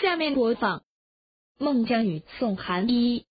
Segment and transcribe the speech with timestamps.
[0.00, 0.82] 下面播放
[1.58, 3.26] 孟姜女送寒衣。